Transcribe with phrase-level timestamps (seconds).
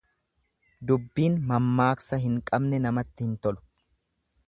[0.91, 3.65] Dubbiin mammaaksa hin qabne namatti hin tolu.